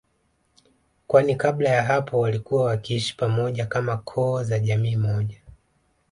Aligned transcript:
kwani 1.07 1.35
kabla 1.35 1.69
ya 1.69 1.83
hapo 1.83 2.19
walikuwa 2.19 2.63
wakiishi 2.65 3.15
pamoja 3.17 3.65
kama 3.65 3.97
koo 3.97 4.43
za 4.43 4.59
jamii 4.59 4.95
moja 4.95 5.37